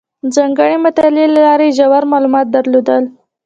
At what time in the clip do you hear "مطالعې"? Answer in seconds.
0.85-1.27